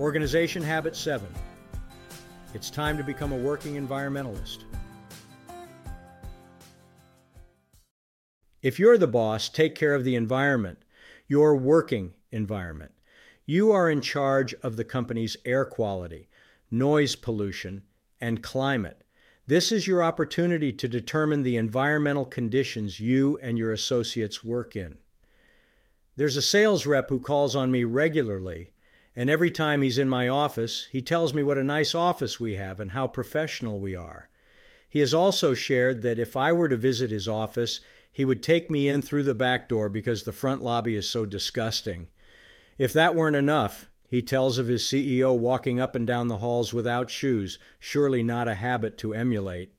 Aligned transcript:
Organization 0.00 0.60
Habit 0.60 0.96
7 0.96 1.24
It's 2.52 2.68
time 2.68 2.96
to 2.96 3.04
become 3.04 3.30
a 3.30 3.38
working 3.38 3.74
environmentalist. 3.76 4.64
If 8.60 8.80
you're 8.80 8.98
the 8.98 9.06
boss, 9.06 9.48
take 9.48 9.76
care 9.76 9.94
of 9.94 10.02
the 10.02 10.16
environment, 10.16 10.78
your 11.28 11.54
working 11.54 12.12
environment. 12.32 12.90
You 13.46 13.70
are 13.70 13.88
in 13.88 14.00
charge 14.00 14.52
of 14.64 14.74
the 14.74 14.82
company's 14.82 15.36
air 15.44 15.64
quality, 15.64 16.28
noise 16.72 17.14
pollution, 17.14 17.84
and 18.20 18.42
climate. 18.42 19.04
This 19.46 19.70
is 19.70 19.86
your 19.86 20.02
opportunity 20.02 20.72
to 20.72 20.88
determine 20.88 21.44
the 21.44 21.56
environmental 21.56 22.24
conditions 22.24 22.98
you 22.98 23.38
and 23.40 23.56
your 23.56 23.70
associates 23.70 24.42
work 24.42 24.74
in. 24.74 24.98
There's 26.16 26.36
a 26.36 26.42
sales 26.42 26.84
rep 26.84 27.10
who 27.10 27.20
calls 27.20 27.54
on 27.54 27.70
me 27.70 27.84
regularly 27.84 28.70
and 29.16 29.30
every 29.30 29.50
time 29.50 29.82
he's 29.82 29.98
in 29.98 30.08
my 30.08 30.28
office, 30.28 30.88
he 30.90 31.00
tells 31.00 31.32
me 31.32 31.42
what 31.42 31.58
a 31.58 31.64
nice 31.64 31.94
office 31.94 32.40
we 32.40 32.54
have 32.54 32.80
and 32.80 32.90
how 32.90 33.06
professional 33.06 33.78
we 33.78 33.94
are. 33.94 34.28
He 34.88 35.00
has 35.00 35.14
also 35.14 35.54
shared 35.54 36.02
that 36.02 36.18
if 36.18 36.36
I 36.36 36.52
were 36.52 36.68
to 36.68 36.76
visit 36.76 37.10
his 37.10 37.28
office, 37.28 37.80
he 38.12 38.24
would 38.24 38.42
take 38.42 38.70
me 38.70 38.88
in 38.88 39.02
through 39.02 39.24
the 39.24 39.34
back 39.34 39.68
door 39.68 39.88
because 39.88 40.22
the 40.22 40.32
front 40.32 40.62
lobby 40.62 40.94
is 40.94 41.08
so 41.08 41.26
disgusting. 41.26 42.08
If 42.78 42.92
that 42.92 43.14
weren't 43.14 43.36
enough, 43.36 43.90
he 44.08 44.22
tells 44.22 44.58
of 44.58 44.68
his 44.68 44.84
CEO 44.84 45.36
walking 45.36 45.80
up 45.80 45.96
and 45.96 46.06
down 46.06 46.28
the 46.28 46.38
halls 46.38 46.72
without 46.72 47.10
shoes, 47.10 47.58
surely 47.80 48.22
not 48.22 48.46
a 48.46 48.54
habit 48.54 48.96
to 48.98 49.14
emulate. 49.14 49.72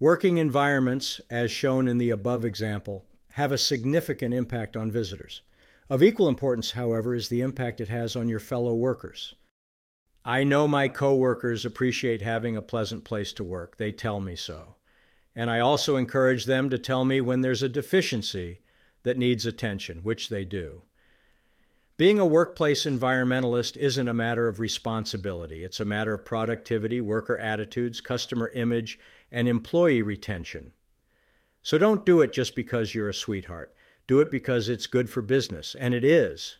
Working 0.00 0.38
environments, 0.38 1.20
as 1.30 1.52
shown 1.52 1.86
in 1.86 1.98
the 1.98 2.10
above 2.10 2.44
example, 2.44 3.04
have 3.34 3.52
a 3.52 3.58
significant 3.58 4.34
impact 4.34 4.76
on 4.76 4.90
visitors. 4.90 5.42
Of 5.90 6.02
equal 6.02 6.28
importance, 6.28 6.72
however, 6.72 7.14
is 7.14 7.28
the 7.28 7.42
impact 7.42 7.80
it 7.80 7.88
has 7.88 8.16
on 8.16 8.28
your 8.28 8.40
fellow 8.40 8.74
workers. 8.74 9.34
I 10.24 10.42
know 10.42 10.66
my 10.66 10.88
coworkers 10.88 11.66
appreciate 11.66 12.22
having 12.22 12.56
a 12.56 12.62
pleasant 12.62 13.04
place 13.04 13.34
to 13.34 13.44
work. 13.44 13.76
They 13.76 13.92
tell 13.92 14.20
me 14.20 14.36
so. 14.36 14.76
And 15.36 15.50
I 15.50 15.60
also 15.60 15.96
encourage 15.96 16.46
them 16.46 16.70
to 16.70 16.78
tell 16.78 17.04
me 17.04 17.20
when 17.20 17.42
there's 17.42 17.62
a 17.62 17.68
deficiency 17.68 18.60
that 19.02 19.18
needs 19.18 19.44
attention, 19.44 19.98
which 19.98 20.30
they 20.30 20.46
do. 20.46 20.82
Being 21.98 22.18
a 22.18 22.26
workplace 22.26 22.86
environmentalist 22.86 23.76
isn't 23.76 24.08
a 24.08 24.14
matter 24.14 24.48
of 24.48 24.60
responsibility. 24.60 25.62
It's 25.62 25.80
a 25.80 25.84
matter 25.84 26.14
of 26.14 26.24
productivity, 26.24 27.02
worker 27.02 27.36
attitudes, 27.36 28.00
customer 28.00 28.50
image, 28.54 28.98
and 29.30 29.46
employee 29.46 30.02
retention. 30.02 30.72
So 31.62 31.76
don't 31.76 32.06
do 32.06 32.22
it 32.22 32.32
just 32.32 32.56
because 32.56 32.94
you're 32.94 33.10
a 33.10 33.14
sweetheart. 33.14 33.74
Do 34.06 34.20
it 34.20 34.30
because 34.30 34.68
it's 34.68 34.86
good 34.86 35.08
for 35.08 35.22
business, 35.22 35.74
and 35.74 35.94
it 35.94 36.04
is. 36.04 36.58